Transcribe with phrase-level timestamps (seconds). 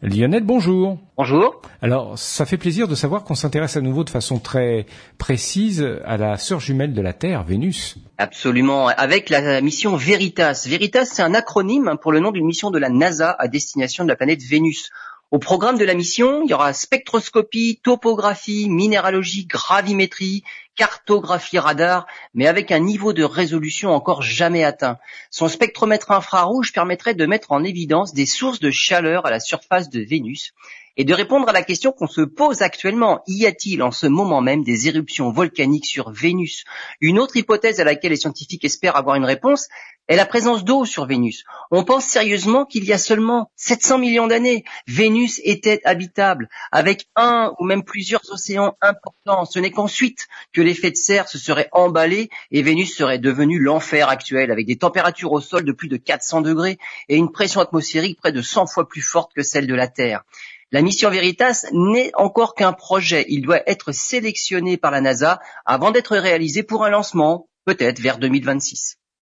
[0.00, 0.96] Lionel, bonjour.
[1.16, 1.60] Bonjour.
[1.82, 4.86] Alors, ça fait plaisir de savoir qu'on s'intéresse à nouveau de façon très
[5.18, 7.96] précise à la sœur jumelle de la Terre, Vénus.
[8.16, 10.66] Absolument, avec la mission Veritas.
[10.68, 14.08] Veritas, c'est un acronyme pour le nom d'une mission de la NASA à destination de
[14.08, 14.90] la planète Vénus.
[15.30, 20.42] Au programme de la mission, il y aura spectroscopie, topographie, minéralogie, gravimétrie,
[20.74, 24.96] cartographie radar, mais avec un niveau de résolution encore jamais atteint.
[25.30, 29.90] Son spectromètre infrarouge permettrait de mettre en évidence des sources de chaleur à la surface
[29.90, 30.54] de Vénus
[30.96, 33.22] et de répondre à la question qu'on se pose actuellement.
[33.26, 36.64] Y a-t-il en ce moment même des éruptions volcaniques sur Vénus?
[37.02, 39.68] Une autre hypothèse à laquelle les scientifiques espèrent avoir une réponse
[40.08, 41.44] est la présence d'eau sur Vénus.
[41.70, 47.52] On pense sérieusement qu'il y a seulement 700 millions d'années, Vénus était habitable, avec un
[47.58, 49.44] ou même plusieurs océans importants.
[49.44, 54.08] Ce n'est qu'ensuite que l'effet de serre se serait emballé et Vénus serait devenue l'enfer
[54.08, 56.78] actuel, avec des températures au sol de plus de 400 degrés
[57.08, 60.24] et une pression atmosphérique près de 100 fois plus forte que celle de la Terre.
[60.70, 63.24] La mission Veritas n'est encore qu'un projet.
[63.28, 68.18] Il doit être sélectionné par la NASA avant d'être réalisé pour un lancement, peut-être vers
[68.18, 68.98] 2026.